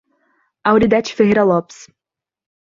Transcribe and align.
Auridete 0.63 1.13
Ferreira 1.13 1.43
Lopes 1.45 1.87